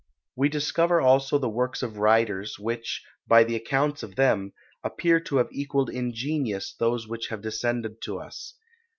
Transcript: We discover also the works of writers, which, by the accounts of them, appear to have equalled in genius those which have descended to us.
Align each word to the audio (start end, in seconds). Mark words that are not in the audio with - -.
We 0.35 0.49
discover 0.49 0.99
also 0.99 1.37
the 1.37 1.47
works 1.47 1.83
of 1.83 1.99
writers, 1.99 2.57
which, 2.57 3.03
by 3.27 3.43
the 3.43 3.55
accounts 3.55 4.01
of 4.01 4.15
them, 4.15 4.53
appear 4.83 5.19
to 5.19 5.35
have 5.37 5.49
equalled 5.51 5.91
in 5.91 6.11
genius 6.11 6.73
those 6.73 7.07
which 7.07 7.27
have 7.27 7.41
descended 7.41 8.01
to 8.05 8.19
us. 8.19 8.55